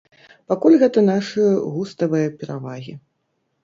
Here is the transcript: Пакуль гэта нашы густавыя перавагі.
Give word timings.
Пакуль 0.51 0.77
гэта 0.85 1.05
нашы 1.11 1.47
густавыя 1.77 2.37
перавагі. 2.43 3.01